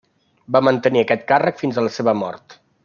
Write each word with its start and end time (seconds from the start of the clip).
Va 0.55 0.61
mantenir 0.67 1.03
aquest 1.03 1.27
càrrec 1.33 1.63
fins 1.65 1.79
a 1.83 1.87
la 1.89 1.93
seva 1.99 2.19
mort. 2.25 2.61